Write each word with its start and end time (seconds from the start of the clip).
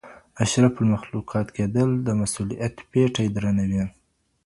اشرف 0.43 0.73
المخلوقات 0.81 1.47
کیدل 1.55 1.89
د 2.05 2.07
مسؤلیت 2.21 2.75
پیټی 2.91 3.27
درنوي. 3.35 3.83